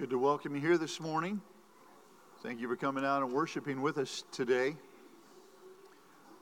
[0.00, 1.42] Good to welcome you here this morning.
[2.42, 4.74] Thank you for coming out and worshiping with us today.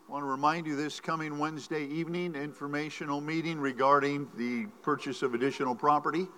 [0.09, 5.35] I want to remind you this coming Wednesday evening informational meeting regarding the purchase of
[5.35, 6.29] additional property,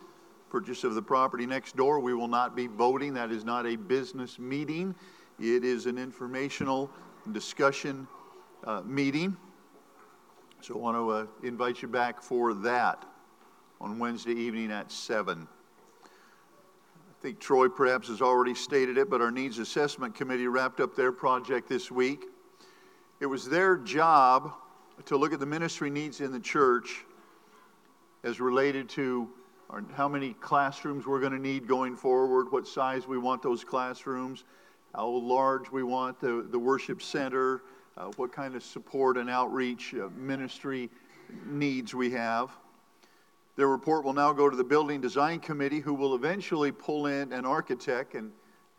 [0.48, 2.00] purchase of the property next door.
[2.00, 3.12] We will not be voting.
[3.12, 4.94] That is not a business meeting.
[5.38, 6.90] It is an informational
[7.32, 8.08] discussion
[8.64, 9.36] uh, meeting.
[10.62, 13.04] So I want to uh, invite you back for that
[13.78, 15.46] on Wednesday evening at 7.
[17.20, 20.96] I think Troy perhaps has already stated it, but our Needs Assessment Committee wrapped up
[20.96, 22.24] their project this week.
[23.20, 24.54] It was their job
[25.04, 27.04] to look at the ministry needs in the church
[28.24, 29.28] as related to
[29.68, 33.64] our, how many classrooms we're going to need going forward, what size we want those
[33.64, 34.44] classrooms,
[34.94, 37.60] how large we want the, the worship center,
[37.98, 40.88] uh, what kind of support and outreach uh, ministry
[41.44, 42.50] needs we have.
[43.56, 47.32] Their report will now go to the Building Design Committee, who will eventually pull in
[47.32, 48.30] an architect and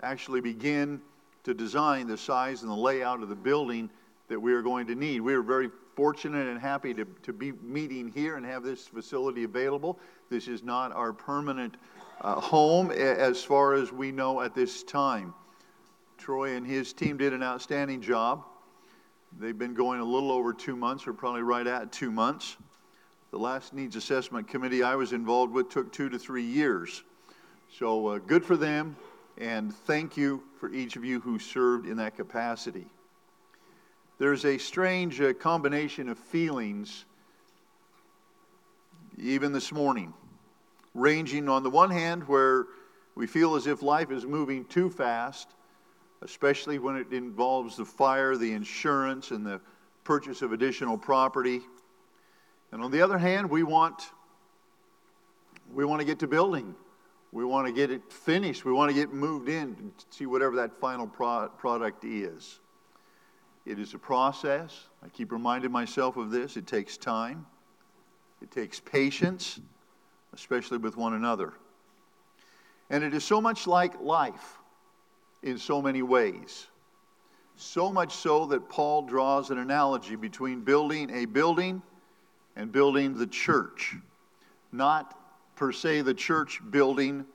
[0.01, 1.01] actually begin
[1.43, 3.89] to design the size and the layout of the building
[4.27, 5.19] that we are going to need.
[5.19, 9.43] We are very fortunate and happy to, to be meeting here and have this facility
[9.43, 9.99] available.
[10.29, 11.75] This is not our permanent
[12.21, 15.33] uh, home as far as we know at this time.
[16.17, 18.45] Troy and his team did an outstanding job.
[19.39, 22.57] They've been going a little over two months, or probably right at two months.
[23.31, 27.01] The last needs assessment committee I was involved with took two to three years.
[27.79, 28.97] So uh, good for them,
[29.37, 32.87] and thank you for each of you who served in that capacity.
[34.17, 37.05] There's a strange uh, combination of feelings,
[39.17, 40.13] even this morning,
[40.93, 42.65] ranging on the one hand where
[43.15, 45.47] we feel as if life is moving too fast,
[46.21, 49.61] especially when it involves the fire, the insurance, and the
[50.03, 51.61] purchase of additional property.
[52.71, 54.11] And on the other hand, we want
[55.73, 56.75] we want to get to building.
[57.31, 58.65] We want to get it finished.
[58.65, 62.59] We want to get moved in to see whatever that final pro- product is.
[63.65, 64.87] It is a process.
[65.03, 66.57] I keep reminding myself of this.
[66.57, 67.45] It takes time.
[68.41, 69.59] It takes patience,
[70.33, 71.53] especially with one another.
[72.89, 74.57] And it is so much like life
[75.43, 76.67] in so many ways.
[77.55, 81.81] So much so that Paul draws an analogy between building a building
[82.55, 83.95] and building the church.
[84.71, 85.17] Not
[85.55, 87.25] per se the church building,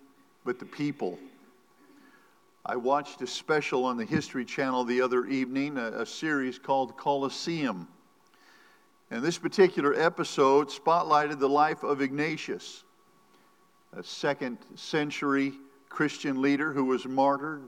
[0.44, 1.18] but the people.
[2.64, 6.96] I watched a special on the History Channel the other evening, a, a series called
[6.96, 7.86] Colosseum.
[9.10, 12.82] And this particular episode spotlighted the life of Ignatius,
[13.92, 15.52] a second century
[15.88, 17.62] Christian leader who was martyred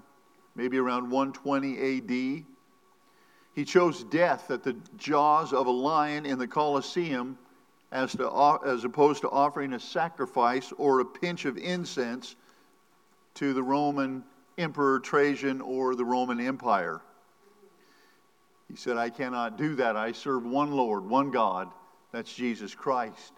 [0.57, 2.45] maybe around 120 AD.
[3.59, 7.37] He chose death at the jaws of a lion in the Colosseum
[7.91, 12.37] as, to, as opposed to offering a sacrifice or a pinch of incense
[13.35, 14.23] to the Roman
[14.59, 17.01] Emperor Trajan or the Roman Empire.
[18.69, 19.97] He said, I cannot do that.
[19.97, 21.69] I serve one Lord, one God.
[22.13, 23.33] That's Jesus Christ.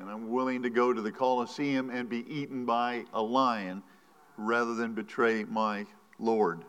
[0.00, 3.82] And I'm willing to go to the Colosseum and be eaten by a lion
[4.38, 5.84] rather than betray my
[6.18, 6.64] Lord.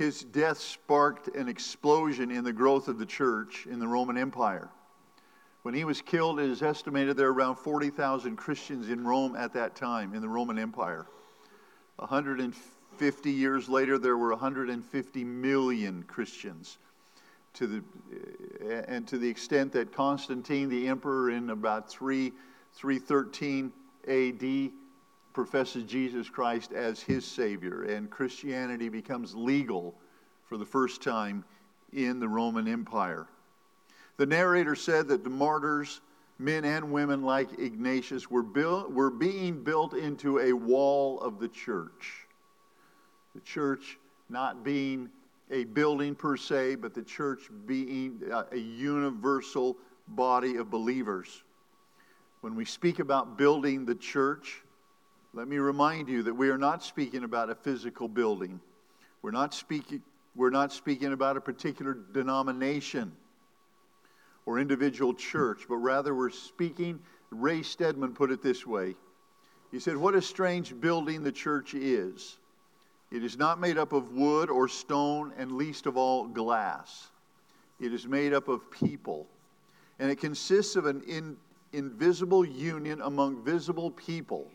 [0.00, 4.70] His death sparked an explosion in the growth of the church in the Roman Empire.
[5.60, 9.52] When he was killed, it is estimated there were around 40,000 Christians in Rome at
[9.52, 11.04] that time, in the Roman Empire.
[11.96, 16.78] 150 years later, there were 150 million Christians.
[17.52, 17.84] To the,
[18.70, 22.32] eh, and to the extent that Constantine, the emperor, in about 3,
[22.72, 23.70] 313
[24.08, 24.72] AD,
[25.32, 29.94] professes Jesus Christ as his Savior, and Christianity becomes legal
[30.48, 31.44] for the first time
[31.92, 33.26] in the Roman Empire.
[34.16, 36.00] The narrator said that the martyrs,
[36.38, 41.48] men and women like Ignatius, were, built, were being built into a wall of the
[41.48, 42.26] church.
[43.34, 43.98] The church
[44.28, 45.08] not being
[45.50, 49.76] a building per se, but the church being a universal
[50.08, 51.42] body of believers.
[52.40, 54.62] When we speak about building the church,
[55.32, 58.60] let me remind you that we are not speaking about a physical building.
[59.22, 60.02] We're not speaking,
[60.34, 63.12] we're not speaking about a particular denomination
[64.44, 66.98] or individual church, but rather we're speaking.
[67.30, 68.96] Ray Stedman put it this way
[69.70, 72.38] He said, What a strange building the church is.
[73.12, 77.08] It is not made up of wood or stone, and least of all, glass.
[77.80, 79.26] It is made up of people.
[79.98, 81.36] And it consists of an in,
[81.72, 84.48] invisible union among visible people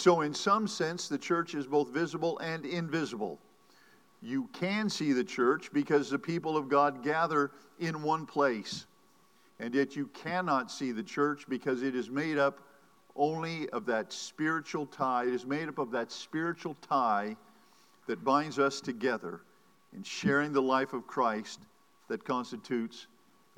[0.00, 3.38] so, in some sense, the church is both visible and invisible.
[4.22, 8.86] You can see the church because the people of God gather in one place.
[9.58, 12.60] And yet, you cannot see the church because it is made up
[13.14, 15.24] only of that spiritual tie.
[15.24, 17.36] It is made up of that spiritual tie
[18.06, 19.42] that binds us together
[19.94, 21.60] in sharing the life of Christ
[22.08, 23.06] that constitutes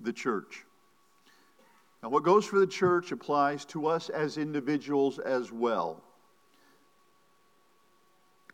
[0.01, 0.65] the church.
[2.03, 6.02] Now, what goes for the church applies to us as individuals as well.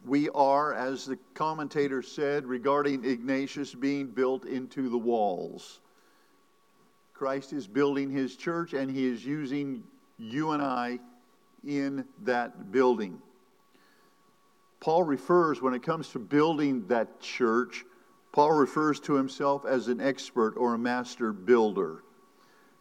[0.05, 5.81] We are, as the commentator said regarding Ignatius, being built into the walls.
[7.15, 9.83] Christ is building his church, and he is using
[10.19, 11.01] you and I
[11.67, 13.21] in that building.
[14.81, 17.85] Paul refers, when it comes to building that church,
[18.33, 22.05] Paul refers to himself as an expert or a master builder.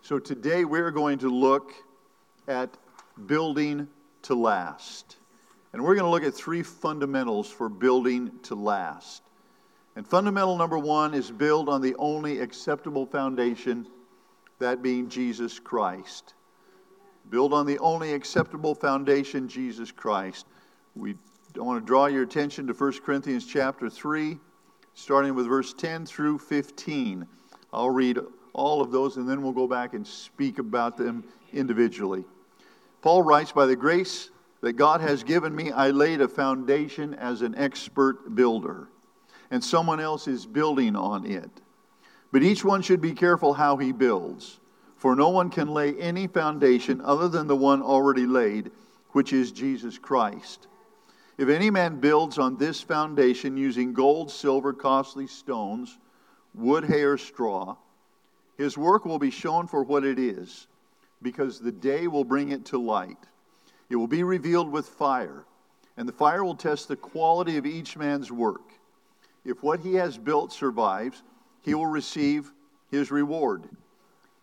[0.01, 1.73] So today we're going to look
[2.47, 2.77] at
[3.25, 3.87] building
[4.23, 5.16] to last.
[5.77, 9.21] And we're going to look at three fundamentals for building to last.
[9.95, 13.85] And fundamental number one is build on the only acceptable foundation,
[14.57, 16.33] that being Jesus Christ.
[17.29, 20.47] Build on the only acceptable foundation, Jesus Christ.
[20.95, 21.13] We
[21.55, 24.39] want to draw your attention to 1 Corinthians chapter 3,
[24.95, 27.27] starting with verse 10 through 15.
[27.71, 28.17] I'll read
[28.53, 32.25] all of those and then we'll go back and speak about them individually.
[33.03, 34.31] Paul writes, By the grace
[34.61, 38.89] that God has given me, I laid a foundation as an expert builder,
[39.51, 41.51] and someone else is building on it.
[42.31, 44.59] But each one should be careful how he builds,
[44.97, 48.71] for no one can lay any foundation other than the one already laid,
[49.11, 50.67] which is Jesus Christ.
[51.37, 55.97] If any man builds on this foundation using gold, silver, costly stones,
[56.55, 57.75] wood, hay, or straw,
[58.57, 60.67] his work will be shown for what it is,
[61.21, 63.17] because the day will bring it to light.
[63.89, 65.45] It will be revealed with fire,
[65.95, 68.73] and the fire will test the quality of each man's work.
[69.45, 71.23] If what he has built survives,
[71.61, 72.51] he will receive
[72.91, 73.63] his reward.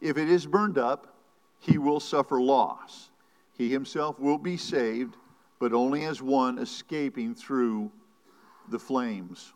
[0.00, 1.14] If it is burned up,
[1.60, 3.10] he will suffer loss.
[3.56, 5.16] He himself will be saved,
[5.58, 7.90] but only as one escaping through
[8.68, 9.52] the flames.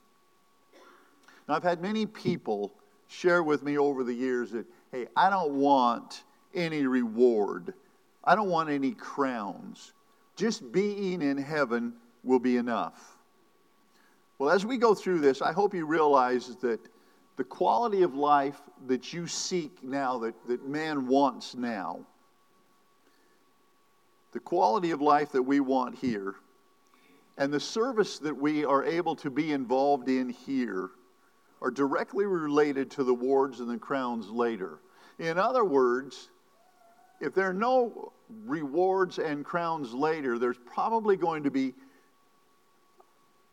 [1.49, 2.73] Now, I've had many people
[3.09, 6.25] share with me over the years that, hey, I don't want
[6.55, 7.75] any reward.
[8.29, 9.95] I don't want any crowns.
[10.37, 13.17] Just being in heaven will be enough.
[14.39, 16.79] Well, as we go through this, I hope you realize that
[17.39, 22.01] the quality of life that you seek now, that, that man wants now,
[24.33, 26.35] the quality of life that we want here,
[27.39, 30.91] and the service that we are able to be involved in here
[31.63, 34.81] are directly related to the wards and the crowns later.
[35.19, 36.29] In other words,
[37.21, 38.13] if there are no
[38.45, 41.75] rewards and crowns later, there's probably going to be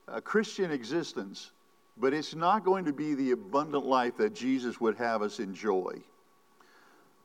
[0.08, 1.52] a Christian existence,
[1.98, 6.02] but it's not going to be the abundant life that Jesus would have us enjoy.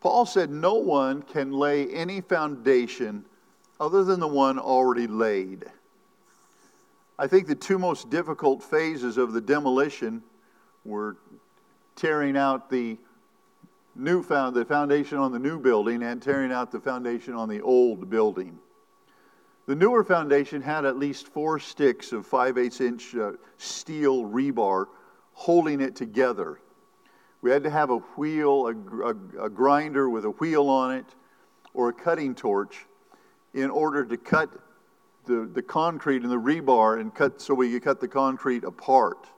[0.01, 3.25] Paul said, No one can lay any foundation
[3.79, 5.65] other than the one already laid.
[7.19, 10.23] I think the two most difficult phases of the demolition
[10.85, 11.17] were
[11.97, 12.97] tearing out the
[13.95, 17.61] new found the foundation on the new building and tearing out the foundation on the
[17.61, 18.59] old building.
[19.67, 24.87] The newer foundation had at least four sticks of 5 8 inch uh, steel rebar
[25.33, 26.61] holding it together.
[27.43, 31.07] We had to have a wheel, a, a, a grinder with a wheel on it,
[31.73, 32.87] or a cutting torch
[33.55, 34.51] in order to cut
[35.27, 39.29] the, the concrete and the rebar and cut so we could cut the concrete apart.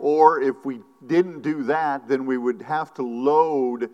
[0.00, 3.90] Or if we didn't do that, then we would have to load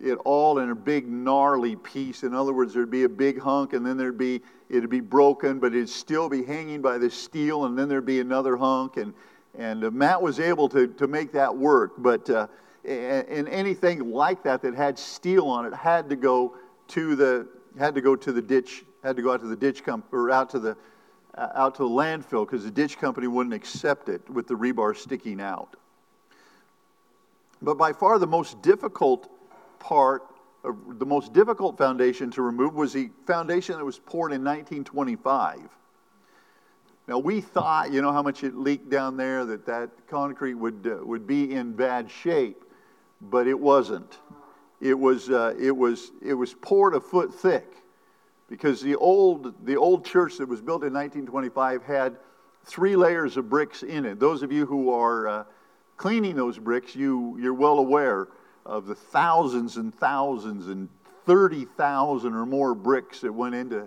[0.00, 2.22] it all in a big gnarly piece.
[2.22, 4.40] In other words, there'd be a big hunk, and then there'd be
[4.70, 8.20] it'd be broken, but it'd still be hanging by the steel, and then there'd be
[8.20, 8.96] another hunk.
[8.96, 9.12] And
[9.58, 12.46] and uh, Matt was able to to make that work, but uh,
[12.82, 16.56] and anything like that that had steel on it had to go
[16.88, 17.46] to the
[17.78, 20.30] had to go to the ditch, had to go out to the ditch comp or
[20.30, 20.78] out to the
[21.36, 25.40] out to the landfill because the ditch company wouldn't accept it with the rebar sticking
[25.40, 25.76] out.
[27.60, 29.30] But by far the most difficult
[29.78, 30.22] part,
[30.64, 35.60] uh, the most difficult foundation to remove was the foundation that was poured in 1925.
[37.06, 40.86] Now we thought, you know, how much it leaked down there, that that concrete would
[40.86, 42.64] uh, would be in bad shape,
[43.20, 44.18] but it wasn't.
[44.80, 47.82] It was uh, it was it was poured a foot thick
[48.48, 52.16] because the old, the old church that was built in 1925 had
[52.64, 54.18] three layers of bricks in it.
[54.18, 55.44] Those of you who are uh,
[55.96, 58.28] cleaning those bricks, you, you're well aware
[58.64, 60.88] of the thousands and thousands and
[61.26, 63.86] 30,000 or more bricks that went into,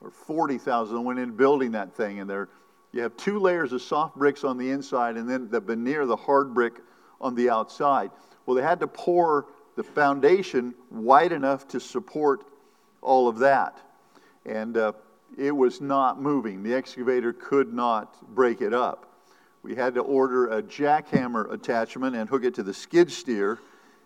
[0.00, 2.20] or 40,000 that went into building that thing.
[2.20, 2.48] And there,
[2.92, 6.16] you have two layers of soft bricks on the inside and then the veneer, the
[6.16, 6.74] hard brick
[7.20, 8.10] on the outside.
[8.44, 9.46] Well, they had to pour
[9.76, 12.44] the foundation wide enough to support
[13.00, 13.78] all of that.
[14.46, 14.92] And uh,
[15.38, 16.62] it was not moving.
[16.62, 19.10] The excavator could not break it up.
[19.62, 23.58] We had to order a jackhammer attachment and hook it to the skid steer,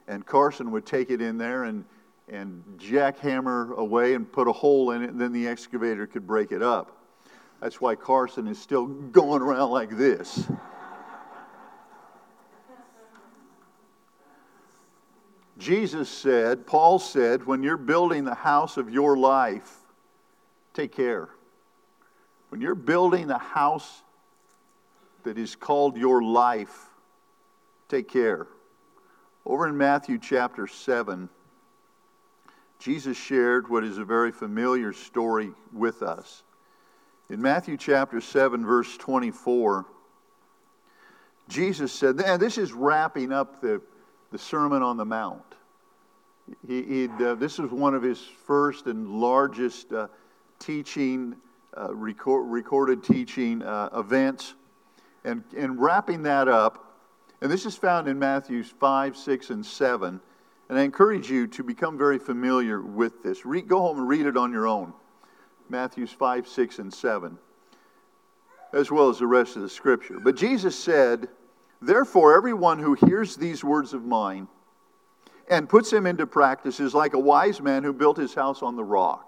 [0.07, 1.85] and Carson would take it in there and,
[2.29, 6.53] and jackhammer away and put a hole in it, and then the excavator could break
[6.53, 6.97] it up.
[7.61, 10.49] That's why Carson is still going around like this.
[15.59, 19.78] Jesus said, Paul said, when you're building the house of your life,
[20.79, 21.29] take care.
[22.51, 24.03] When you're building the house
[25.25, 26.87] that is called your life,
[27.89, 28.47] take care.
[29.45, 31.29] Over in Matthew chapter 7,
[32.79, 36.45] Jesus shared what is a very familiar story with us.
[37.29, 39.85] In Matthew chapter 7, verse 24,
[41.49, 43.83] Jesus said, and this is wrapping up the,
[44.31, 45.43] the Sermon on the Mount.
[46.69, 50.07] He, uh, this is one of his first and largest uh,
[50.59, 51.37] teaching,
[51.77, 54.55] uh, record, recorded teaching uh, events.
[55.25, 56.89] And, and wrapping that up,
[57.41, 60.21] and this is found in Matthews 5, 6, and 7.
[60.69, 63.43] And I encourage you to become very familiar with this.
[63.43, 64.93] go home and read it on your own.
[65.69, 67.39] Matthews 5, 6, and 7,
[68.73, 70.19] as well as the rest of the scripture.
[70.19, 71.29] But Jesus said,
[71.81, 74.49] Therefore, everyone who hears these words of mine
[75.49, 78.77] and puts them into practice is like a wise man who built his house on
[78.77, 79.28] the rock.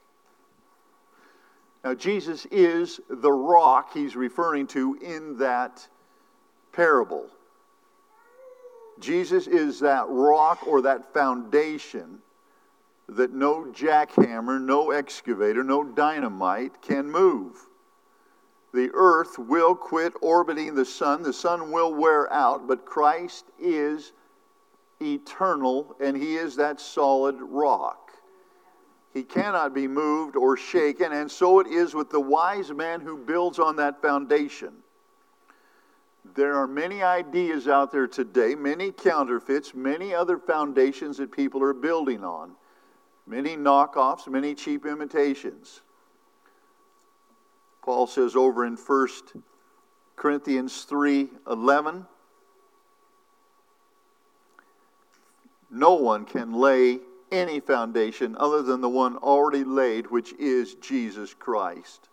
[1.83, 5.87] Now, Jesus is the rock he's referring to in that
[6.71, 7.27] parable.
[8.99, 12.19] Jesus is that rock or that foundation
[13.09, 17.57] that no jackhammer, no excavator, no dynamite can move.
[18.73, 24.13] The earth will quit orbiting the sun, the sun will wear out, but Christ is
[25.01, 28.00] eternal and he is that solid rock.
[29.13, 33.17] He cannot be moved or shaken, and so it is with the wise man who
[33.17, 34.71] builds on that foundation.
[36.33, 41.73] There are many ideas out there today, many counterfeits, many other foundations that people are
[41.73, 42.51] building on,
[43.27, 45.81] many knockoffs, many cheap imitations.
[47.81, 49.07] Paul says over in 1
[50.15, 52.05] Corinthians 3 11,
[55.71, 56.99] no one can lay
[57.31, 62.09] any foundation other than the one already laid, which is Jesus Christ.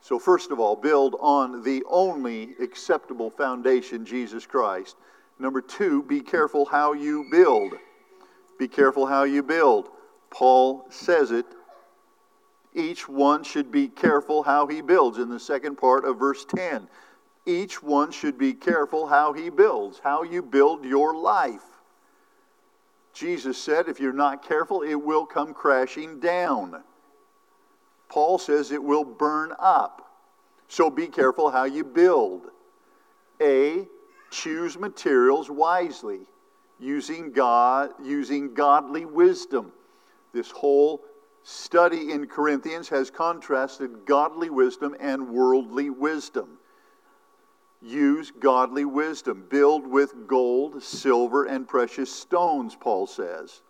[0.00, 4.96] So, first of all, build on the only acceptable foundation, Jesus Christ.
[5.38, 7.74] Number two, be careful how you build.
[8.58, 9.90] Be careful how you build.
[10.30, 11.46] Paul says it.
[12.74, 16.88] Each one should be careful how he builds in the second part of verse 10
[17.48, 21.62] each one should be careful how he builds, how you build your life.
[23.14, 26.82] Jesus said, if you're not careful, it will come crashing down.
[28.08, 30.04] Paul says it will burn up.
[30.68, 32.50] So be careful how you build.
[33.40, 33.86] A,
[34.30, 36.20] choose materials wisely,
[36.78, 39.72] using God, using godly wisdom.
[40.34, 41.02] This whole
[41.42, 46.58] study in Corinthians has contrasted godly wisdom and worldly wisdom
[47.80, 49.46] use godly wisdom.
[49.48, 53.62] Build with gold, silver, and precious stones, Paul says.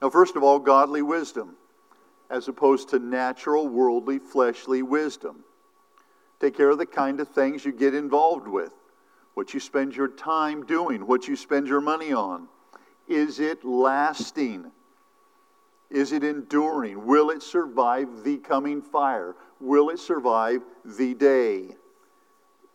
[0.00, 1.56] Now, first of all, godly wisdom,
[2.30, 5.44] as opposed to natural, worldly, fleshly wisdom.
[6.40, 8.72] Take care of the kind of things you get involved with,
[9.34, 12.48] what you spend your time doing, what you spend your money on.
[13.08, 14.70] Is it lasting?
[15.90, 17.06] Is it enduring?
[17.06, 19.36] Will it survive the coming fire?
[19.60, 21.76] Will it survive the day?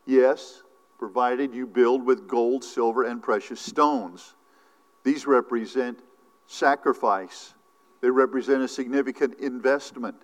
[0.10, 0.64] Yes,
[0.98, 4.34] provided you build with gold, silver, and precious stones.
[5.04, 6.00] These represent
[6.48, 7.54] sacrifice,
[8.02, 10.16] they represent a significant investment,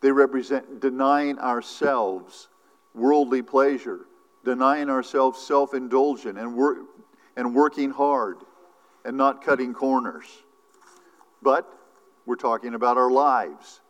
[0.00, 2.50] they represent denying ourselves
[2.94, 4.06] worldly pleasure,
[4.44, 6.56] denying ourselves self indulgent, and,
[7.34, 8.36] and working hard
[9.04, 10.26] and not cutting corners.
[11.42, 11.68] But
[12.26, 13.80] we're talking about our lives.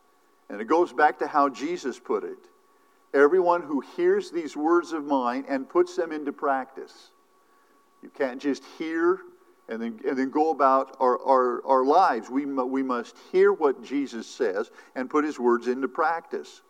[0.48, 2.38] And it goes back to how Jesus put it
[3.14, 7.10] everyone who hears these words of mine and puts them into practice.
[8.02, 9.20] You can't just hear
[9.68, 12.28] and then, and then go about our, our, our lives.
[12.28, 16.62] We, we must hear what Jesus says and put his words into practice.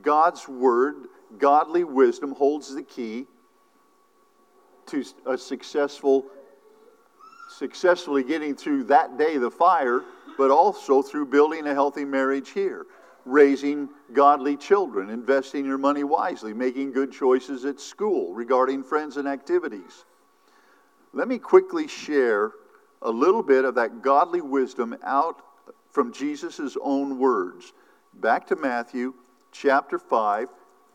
[0.00, 1.08] God's word,
[1.38, 3.26] godly wisdom, holds the key
[4.86, 6.26] to a successful,
[7.48, 10.02] successfully getting through that day, the fire,
[10.38, 12.86] but also through building a healthy marriage here,
[13.24, 19.28] raising godly children, investing your money wisely, making good choices at school regarding friends and
[19.28, 20.04] activities.
[21.12, 22.52] Let me quickly share
[23.02, 25.42] a little bit of that godly wisdom out
[25.90, 27.72] from Jesus' own words.
[28.14, 29.14] Back to Matthew
[29.52, 30.48] chapter 5,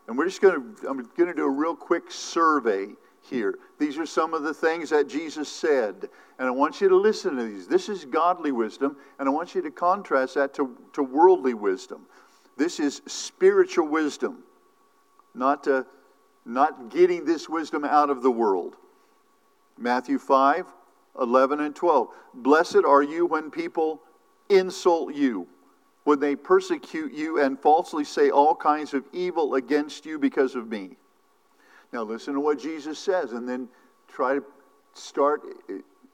[0.06, 2.88] and we're just going to, I'm going to do a real quick survey
[3.28, 3.58] here.
[3.78, 6.08] These are some of the things that Jesus said,
[6.38, 7.66] and I want you to listen to these.
[7.66, 12.06] This is godly wisdom, and I want you to contrast that to, to worldly wisdom.
[12.56, 14.42] This is spiritual wisdom,
[15.34, 15.86] not, to,
[16.44, 18.76] not getting this wisdom out of the world.
[19.78, 20.66] Matthew 5,
[21.20, 22.08] 11 and 12.
[22.34, 24.02] Blessed are you when people
[24.48, 25.46] insult you,
[26.04, 30.68] when they persecute you and falsely say all kinds of evil against you because of
[30.68, 30.96] me.
[31.92, 33.68] Now, listen to what Jesus says and then
[34.08, 34.44] try to
[34.94, 35.42] start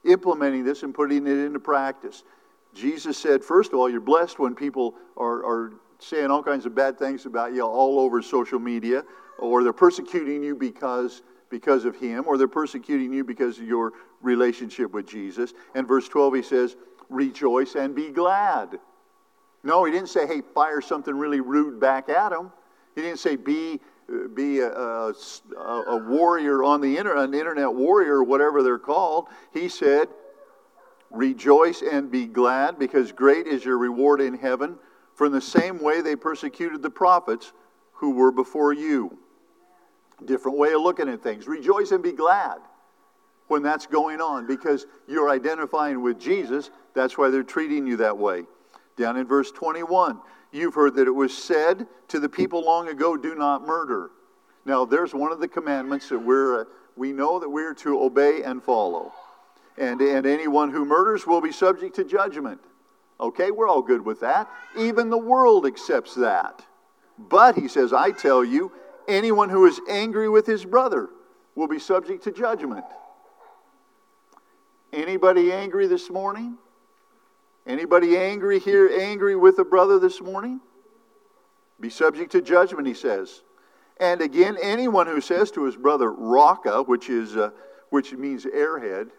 [0.05, 2.23] implementing this and putting it into practice.
[2.73, 6.75] Jesus said, first of all, you're blessed when people are, are saying all kinds of
[6.75, 9.03] bad things about you all over social media,
[9.39, 13.93] or they're persecuting you because, because of Him, or they're persecuting you because of your
[14.21, 15.53] relationship with Jesus.
[15.73, 16.75] And verse 12, he says,
[17.09, 18.79] rejoice and be glad.
[19.63, 22.51] No, he didn't say, hey, fire something really rude back at them.
[22.93, 23.79] He didn't say, be
[24.33, 25.13] be a, a,
[25.57, 29.27] a, warrior on the internet, an internet warrior, whatever they're called.
[29.51, 30.09] He said,
[31.11, 34.77] Rejoice and be glad, because great is your reward in heaven.
[35.15, 37.53] For in the same way they persecuted the prophets
[37.93, 39.17] who were before you.
[40.25, 41.47] Different way of looking at things.
[41.47, 42.57] Rejoice and be glad
[43.47, 46.71] when that's going on, because you're identifying with Jesus.
[46.93, 48.43] That's why they're treating you that way.
[48.97, 50.19] Down in verse 21,
[50.55, 54.11] You've heard that it was said to the people long ago, do not murder.
[54.63, 56.65] Now, there's one of the commandments that we're, uh,
[56.95, 59.11] we know that we're to obey and follow.
[59.77, 62.61] And, and anyone who murders will be subject to judgment.
[63.19, 64.49] Okay, we're all good with that.
[64.77, 66.65] Even the world accepts that.
[67.19, 68.71] But, he says, I tell you,
[69.09, 71.09] anyone who is angry with his brother
[71.55, 72.85] will be subject to judgment.
[74.93, 76.57] Anybody angry this morning?
[77.67, 80.61] Anybody angry here, angry with a brother this morning?
[81.79, 83.41] Be subject to judgment, he says.
[83.99, 87.51] And again, anyone who says to his brother, Raca, which, is, uh,
[87.89, 89.09] which means airhead,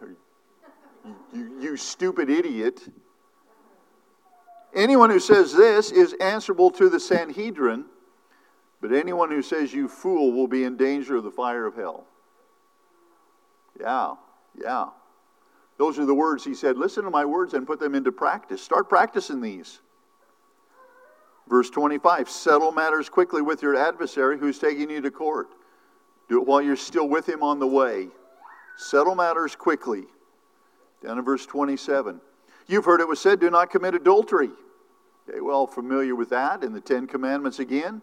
[1.33, 2.81] you, you stupid idiot,
[4.73, 7.85] anyone who says this is answerable to the Sanhedrin,
[8.81, 12.05] but anyone who says you fool will be in danger of the fire of hell.
[13.79, 14.15] Yeah,
[14.59, 14.89] yeah.
[15.77, 16.77] Those are the words he said.
[16.77, 18.61] Listen to my words and put them into practice.
[18.61, 19.79] Start practicing these.
[21.47, 25.49] Verse 25 Settle matters quickly with your adversary who's taking you to court.
[26.29, 28.09] Do it while you're still with him on the way.
[28.75, 30.05] Settle matters quickly.
[31.03, 32.19] Down in verse 27.
[32.67, 34.49] You've heard it was said, Do not commit adultery.
[35.29, 38.01] Okay, well, familiar with that in the Ten Commandments again.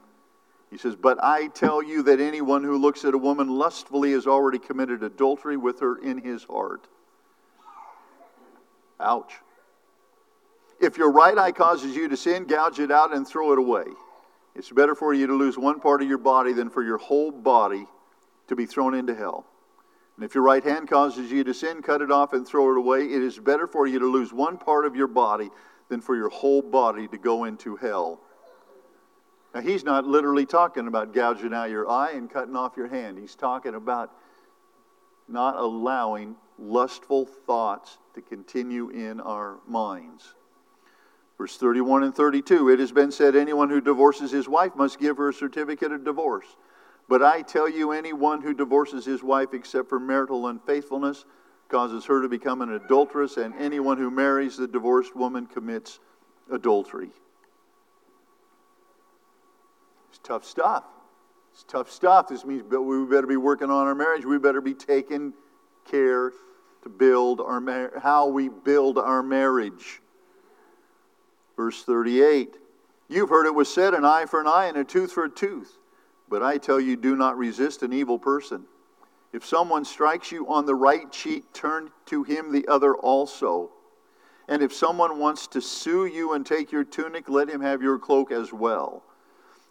[0.70, 4.26] He says, But I tell you that anyone who looks at a woman lustfully has
[4.26, 6.88] already committed adultery with her in his heart.
[9.05, 9.35] Ouch.
[10.81, 13.85] If your right eye causes you to sin, gouge it out and throw it away.
[14.55, 17.31] It's better for you to lose one part of your body than for your whole
[17.31, 17.87] body
[18.49, 19.47] to be thrown into hell.
[20.17, 22.79] And if your right hand causes you to sin, cut it off and throw it
[22.79, 23.05] away.
[23.05, 25.51] It is better for you to lose one part of your body
[25.88, 28.21] than for your whole body to go into hell.
[29.55, 33.19] Now, he's not literally talking about gouging out your eye and cutting off your hand.
[33.19, 34.12] He's talking about
[35.29, 40.35] not allowing lustful thoughts to continue in our minds.
[41.37, 45.16] Verse 31 and 32 It has been said, anyone who divorces his wife must give
[45.16, 46.46] her a certificate of divorce.
[47.09, 51.24] But I tell you, anyone who divorces his wife except for marital unfaithfulness
[51.68, 56.00] causes her to become an adulteress, and anyone who marries the divorced woman commits
[56.50, 57.11] adultery.
[60.11, 60.85] It's tough stuff.
[61.53, 62.29] It's tough stuff.
[62.29, 64.24] This means we better be working on our marriage.
[64.24, 65.33] We better be taking
[65.85, 66.33] care
[66.85, 70.01] to build our mar- how we build our marriage.
[71.57, 72.57] Verse 38.
[73.09, 75.31] You've heard it was said an eye for an eye and a tooth for a
[75.31, 75.79] tooth.
[76.29, 78.64] But I tell you, do not resist an evil person.
[79.33, 83.70] If someone strikes you on the right cheek, turn to him the other also.
[84.49, 87.99] And if someone wants to sue you and take your tunic, let him have your
[87.99, 89.03] cloak as well.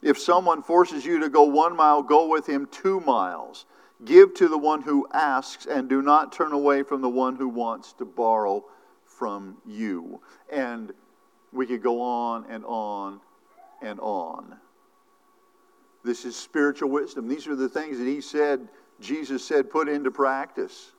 [0.02, 3.66] If someone forces you to go one mile, go with him two miles.
[4.06, 7.48] Give to the one who asks, and do not turn away from the one who
[7.48, 8.66] wants to borrow
[9.06, 10.22] from you.
[10.52, 10.92] And
[11.52, 13.22] we could go on and on
[13.82, 14.58] and on.
[16.04, 17.28] This is spiritual wisdom.
[17.28, 18.68] These are the things that he said,
[19.00, 20.92] Jesus said, put into practice.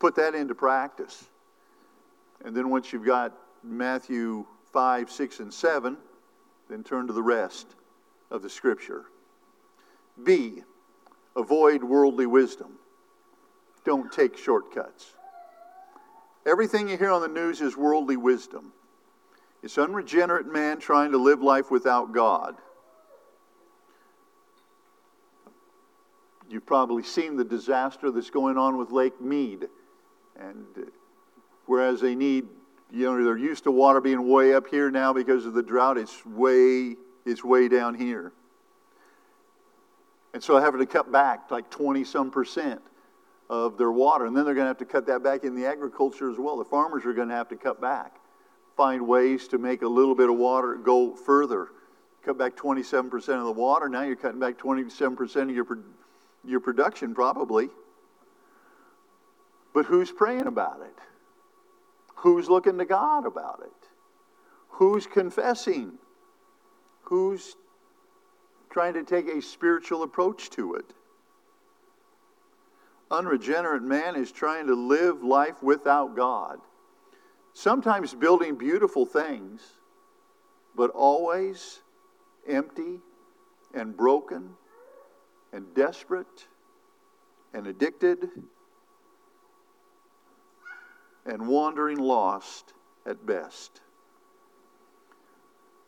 [0.00, 1.26] Put that into practice.
[2.44, 5.96] And then once you've got Matthew 5, 6, and 7,
[6.68, 7.74] then turn to the rest
[8.30, 9.04] of the scripture.
[10.24, 10.62] B,
[11.38, 12.78] avoid worldly wisdom.
[13.84, 15.14] Don't take shortcuts.
[16.44, 18.72] Everything you hear on the news is worldly wisdom.
[19.62, 22.56] It's unregenerate man trying to live life without God.
[26.50, 29.68] You've probably seen the disaster that's going on with Lake Mead.
[30.38, 30.82] And uh,
[31.66, 32.46] whereas they need,
[32.90, 35.98] you know, they're used to water being way up here now because of the drought,
[35.98, 36.96] it's way,
[37.26, 38.32] it's way down here.
[40.34, 42.80] And so they're having to cut back like 20 some percent
[43.48, 44.26] of their water.
[44.26, 46.58] And then they're going to have to cut that back in the agriculture as well.
[46.58, 48.16] The farmers are going to have to cut back,
[48.76, 51.68] find ways to make a little bit of water go further.
[52.24, 53.88] Cut back 27% of the water.
[53.88, 55.64] Now you're cutting back 27% of your
[56.44, 57.68] your production, probably.
[59.74, 60.94] But who's praying about it?
[62.16, 63.88] Who's looking to God about it?
[64.70, 65.92] Who's confessing?
[67.02, 67.56] Who's
[68.78, 70.84] trying to take a spiritual approach to it?
[73.10, 76.60] Unregenerate man is trying to live life without God.
[77.54, 79.62] Sometimes building beautiful things,
[80.76, 81.80] but always
[82.48, 83.00] empty
[83.74, 84.50] and broken
[85.52, 86.46] and desperate
[87.52, 88.28] and addicted
[91.26, 93.80] and wandering lost at best.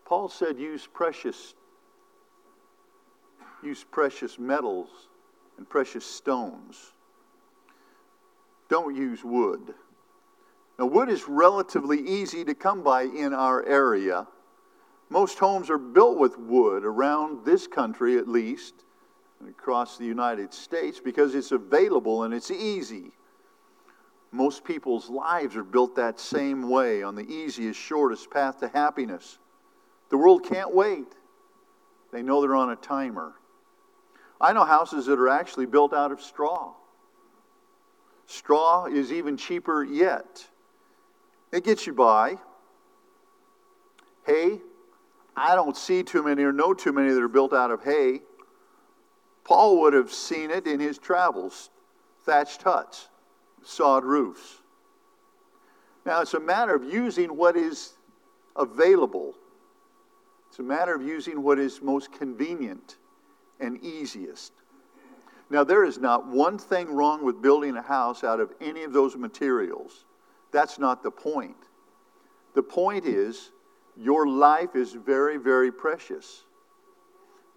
[0.05, 1.55] Paul said use precious
[3.63, 4.89] use precious metals
[5.59, 6.93] and precious stones.
[8.69, 9.75] Don't use wood.
[10.79, 14.27] Now wood is relatively easy to come by in our area.
[15.11, 18.75] Most homes are built with wood around this country at least
[19.49, 23.11] across the United States because it's available and it's easy.
[24.33, 29.39] Most people's lives are built that same way on the easiest, shortest path to happiness.
[30.11, 31.09] The world can't wait.
[32.13, 33.35] They know they're on a timer.
[34.41, 36.73] I know houses that are actually built out of straw.
[38.27, 40.47] Straw is even cheaper yet.
[41.53, 42.39] It gets you by.
[44.25, 44.61] Hay,
[45.37, 48.23] I don't see too many or know too many that are built out of hay.
[49.45, 51.71] Paul would have seen it in his travels
[52.25, 53.09] thatched huts,
[53.63, 54.59] sod roofs.
[56.07, 57.95] Now, it's a matter of using what is
[58.57, 59.35] available,
[60.49, 62.97] it's a matter of using what is most convenient
[63.61, 64.53] and easiest.
[65.51, 68.93] Now, there is not one thing wrong with building a house out of any of
[68.93, 70.05] those materials.
[70.53, 71.57] That's not the point.
[72.55, 73.51] The point is,
[73.97, 76.45] your life is very, very precious.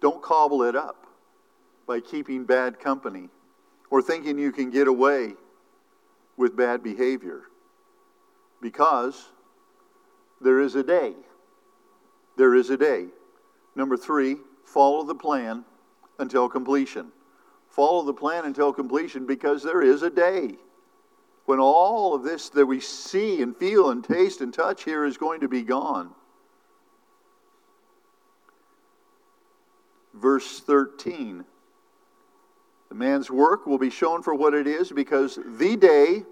[0.00, 1.06] Don't cobble it up
[1.86, 3.28] by keeping bad company
[3.90, 5.34] or thinking you can get away
[6.36, 7.42] with bad behavior.
[8.60, 9.30] Because
[10.40, 11.14] there is a day.
[12.36, 13.06] There is a day.
[13.76, 15.64] Number three, follow the plan
[16.18, 17.12] until completion.
[17.68, 20.56] Follow the plan until completion because there is a day
[21.46, 25.16] when all of this that we see and feel and taste and touch here is
[25.16, 26.10] going to be gone.
[30.14, 31.44] Verse 13
[32.94, 36.22] the man's work will be shown for what it is because the day,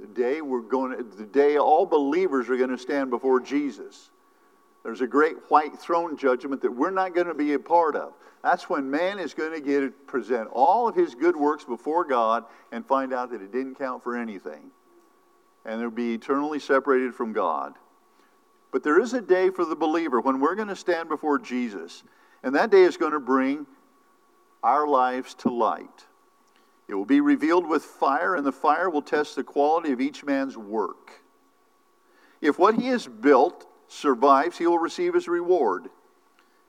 [0.00, 4.10] the day we're going the day all believers are going to stand before Jesus.
[4.82, 8.14] There's a great white throne judgment that we're not going to be a part of.
[8.42, 12.44] That's when man is going to get present all of his good works before God
[12.72, 14.70] and find out that it didn't count for anything.
[15.66, 17.74] And they'll be eternally separated from God.
[18.72, 22.02] But there is a day for the believer when we're going to stand before Jesus.
[22.42, 23.66] And that day is going to bring
[24.62, 26.06] our lives to light.
[26.88, 30.24] It will be revealed with fire, and the fire will test the quality of each
[30.24, 31.20] man's work.
[32.40, 35.88] If what he has built survives, he will receive his reward.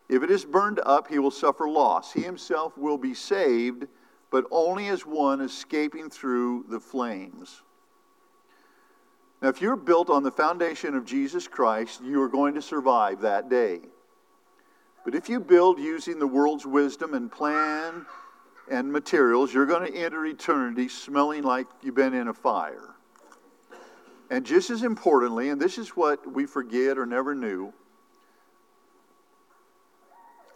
[0.09, 2.11] If it is burned up, he will suffer loss.
[2.11, 3.87] He himself will be saved,
[4.29, 7.61] but only as one escaping through the flames.
[9.41, 13.21] Now, if you're built on the foundation of Jesus Christ, you are going to survive
[13.21, 13.79] that day.
[15.03, 18.05] But if you build using the world's wisdom and plan
[18.69, 22.95] and materials, you're going to enter eternity smelling like you've been in a fire.
[24.31, 27.73] And just as importantly, and this is what we forget or never knew,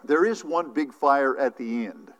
[0.02, 2.10] there is one big fire at the end.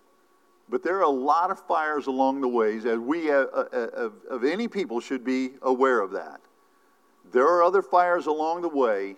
[0.69, 3.77] But there are a lot of fires along the ways, as we uh, uh, uh,
[3.95, 6.43] of, of any people should be aware of that.
[7.33, 9.17] There are other fires along the way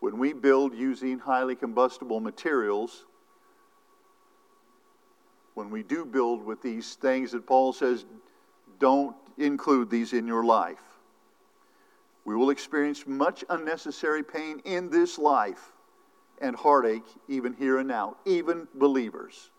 [0.00, 3.06] when we build using highly combustible materials.
[5.54, 8.04] When we do build with these things that Paul says,
[8.78, 10.89] don't include these in your life.
[12.24, 15.72] We will experience much unnecessary pain in this life
[16.40, 19.50] and heartache, even here and now, even believers.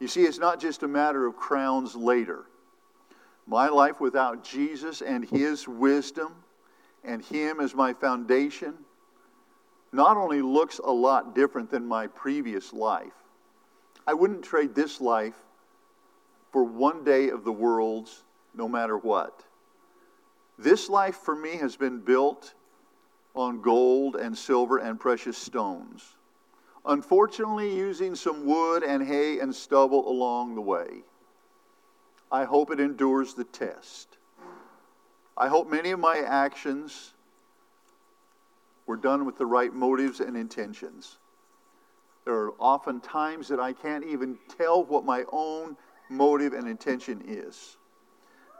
[0.00, 2.46] You see, it's not just a matter of crowns later.
[3.46, 6.34] My life without Jesus and His wisdom
[7.04, 8.74] and Him as my foundation
[9.92, 13.12] not only looks a lot different than my previous life,
[14.06, 15.34] I wouldn't trade this life
[16.52, 18.22] for one day of the world's
[18.54, 19.44] no matter what.
[20.58, 22.54] This life for me has been built
[23.34, 26.16] on gold and silver and precious stones.
[26.84, 31.04] Unfortunately, using some wood and hay and stubble along the way.
[32.30, 34.18] I hope it endures the test.
[35.36, 37.14] I hope many of my actions
[38.86, 41.18] were done with the right motives and intentions.
[42.24, 45.76] There are often times that I can't even tell what my own
[46.10, 47.77] motive and intention is.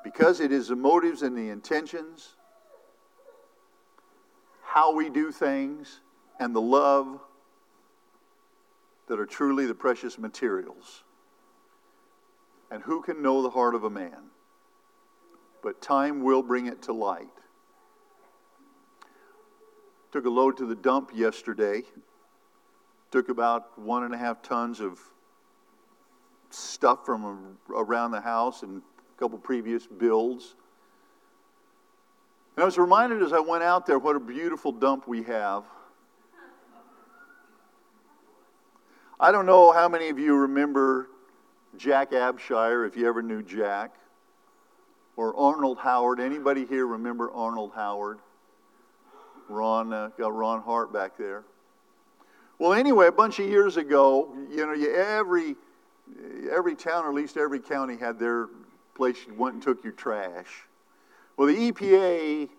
[0.05, 2.37] Because it is the motives and the intentions,
[4.63, 6.01] how we do things,
[6.39, 7.21] and the love
[9.09, 11.03] that are truly the precious materials.
[12.71, 14.31] And who can know the heart of a man?
[15.63, 17.27] But time will bring it to light.
[20.13, 21.83] Took a load to the dump yesterday.
[23.11, 25.01] Took about one and a half tons of
[26.51, 28.83] stuff from around the house and
[29.19, 30.55] couple previous builds.
[32.57, 35.65] And I was reminded as I went out there what a beautiful dump we have.
[39.21, 41.09] I don't know how many of you remember
[41.77, 43.95] Jack Abshire, if you ever knew Jack,
[45.17, 46.21] or Arnold Howard.
[46.21, 48.21] Anybody here remember Arnold Howard?
[49.49, 51.43] Ron, uh, got Ron Hart back there.
[52.59, 55.57] Well, anyway, a bunch of years ago, you know, you, every
[56.51, 58.49] every town, or at least every county, had their
[58.99, 60.67] place you went and took your trash.
[61.37, 62.51] Well, the EPA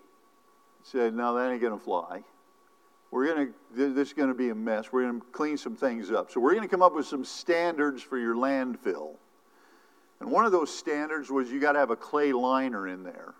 [0.82, 2.24] said, "No, that ain't going to fly."
[3.10, 4.92] we're going to, this is going to be a mess.
[4.92, 6.30] We're going to clean some things up.
[6.30, 9.16] So we're going to come up with some standards for your landfill.
[10.20, 13.34] And one of those standards was you got to have a clay liner in there.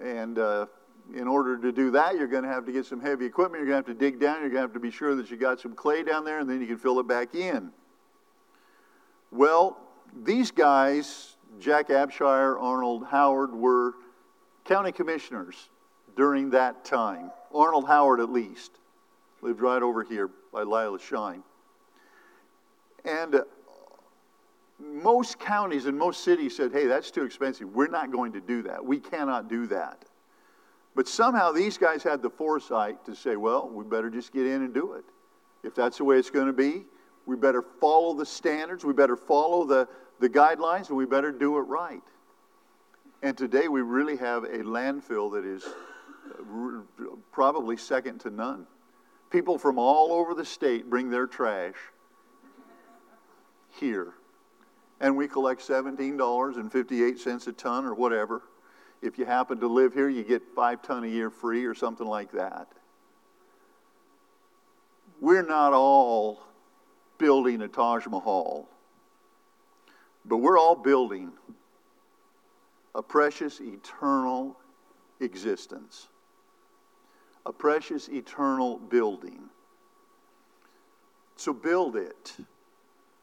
[0.00, 0.66] And uh,
[1.14, 3.60] in order to do that, you're going to have to get some heavy equipment.
[3.60, 4.40] You're going to have to dig down.
[4.40, 6.50] You're going to have to be sure that you got some clay down there, and
[6.50, 7.70] then you can fill it back in.
[9.30, 9.76] Well,
[10.24, 13.94] these guys, Jack Abshire, Arnold Howard, were
[14.64, 15.70] county commissioners
[16.16, 17.30] during that time.
[17.54, 18.72] Arnold Howard, at least,
[19.40, 21.42] lived right over here by Lila Shine.
[23.04, 23.44] And uh,
[24.78, 27.68] most counties and most cities said, hey, that's too expensive.
[27.74, 28.84] We're not going to do that.
[28.84, 30.04] We cannot do that.
[30.94, 34.62] But somehow these guys had the foresight to say, well, we better just get in
[34.62, 35.04] and do it.
[35.62, 36.84] If that's the way it's going to be,
[37.26, 39.88] we better follow the standards, we better follow the,
[40.20, 42.02] the guidelines, and we better do it right.
[43.22, 48.66] And today we really have a landfill that is uh, probably second to none.
[49.30, 51.74] People from all over the state bring their trash
[53.78, 54.14] here.
[55.00, 58.42] And we collect $17.58 a ton or whatever.
[59.00, 62.06] If you happen to live here, you get five ton a year free or something
[62.06, 62.68] like that.
[65.20, 66.40] We're not all
[67.18, 68.68] building a Taj Mahal,
[70.28, 71.32] but we're all building
[72.94, 74.56] a precious eternal
[75.20, 76.08] existence
[77.48, 79.40] a precious eternal building.
[81.36, 82.36] So build it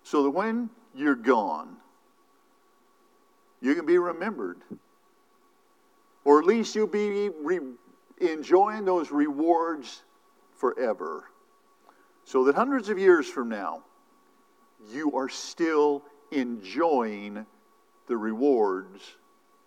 [0.03, 1.77] so that when you're gone,
[3.61, 4.61] you can be remembered.
[6.23, 7.59] Or at least you'll be re-
[8.19, 10.01] enjoying those rewards
[10.53, 11.25] forever.
[12.23, 13.83] So that hundreds of years from now,
[14.91, 17.45] you are still enjoying
[18.07, 19.01] the rewards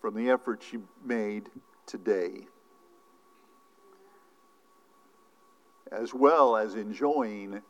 [0.01, 1.49] from the efforts you made
[1.87, 2.47] today.
[5.93, 7.63] as well as enjoying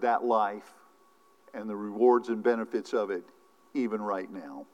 [0.00, 0.72] that life
[1.54, 3.24] and the rewards and benefits of it
[3.74, 4.66] even right now.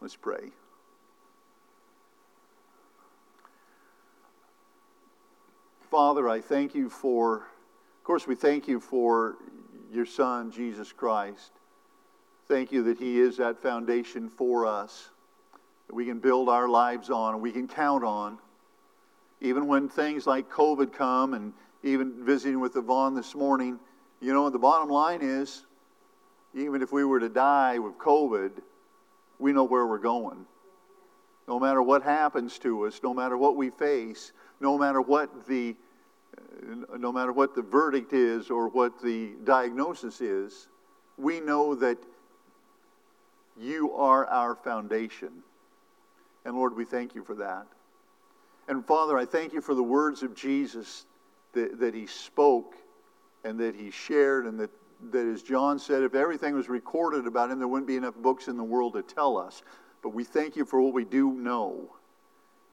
[0.00, 0.50] Let's pray.
[5.90, 9.36] Father, I thank you for, of course, we thank you for
[9.92, 11.52] your Son, Jesus Christ.
[12.48, 15.10] Thank you that He is that foundation for us
[15.88, 18.38] that we can build our lives on and we can count on
[19.42, 21.52] even when things like COVID come and
[21.82, 23.78] even visiting with Yvonne this morning,
[24.20, 25.66] you know, the bottom line is
[26.54, 28.52] even if we were to die with COVID,
[29.40, 30.46] we know where we're going.
[31.48, 35.74] No matter what happens to us, no matter what we face, no matter what the
[36.96, 40.68] no matter what the verdict is or what the diagnosis is,
[41.18, 41.98] we know that
[43.62, 45.30] you are our foundation.
[46.44, 47.66] And Lord, we thank you for that.
[48.68, 51.06] And Father, I thank you for the words of Jesus
[51.52, 52.74] that, that he spoke
[53.44, 54.70] and that he shared, and that,
[55.10, 58.46] that, as John said, if everything was recorded about him, there wouldn't be enough books
[58.48, 59.62] in the world to tell us.
[60.02, 61.90] But we thank you for what we do know.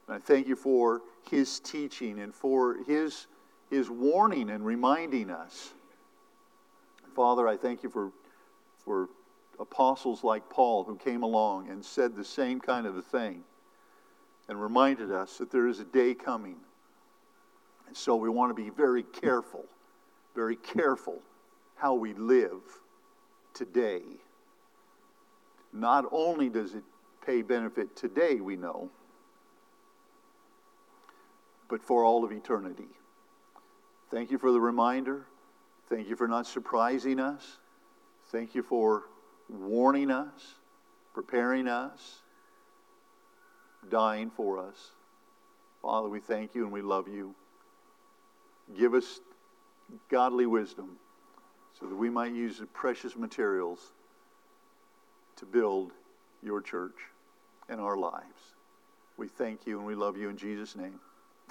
[0.06, 3.26] And I thank you for his teaching and for his,
[3.68, 5.72] his warning and reminding us.
[7.14, 8.12] Father, I thank you for,
[8.84, 9.08] for
[9.60, 13.44] apostles like Paul who came along and said the same kind of a thing
[14.48, 16.56] and reminded us that there is a day coming.
[17.86, 19.64] And so we want to be very careful,
[20.34, 21.20] very careful
[21.76, 22.62] how we live
[23.54, 24.02] today.
[25.72, 26.82] Not only does it
[27.24, 28.90] pay benefit today, we know,
[31.68, 32.88] but for all of eternity.
[34.10, 35.26] Thank you for the reminder.
[35.88, 37.58] Thank you for not surprising us.
[38.32, 39.04] Thank you for
[39.50, 40.54] warning us,
[41.14, 42.20] preparing us,
[43.88, 44.90] dying for us.
[45.82, 47.34] Father, we thank you and we love you.
[48.78, 49.20] Give us
[50.10, 50.98] godly wisdom
[51.78, 53.92] so that we might use the precious materials
[55.36, 55.92] to build
[56.42, 56.96] your church
[57.68, 58.54] and our lives.
[59.16, 61.00] We thank you and we love you in Jesus' name.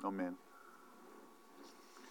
[0.03, 0.35] Amen.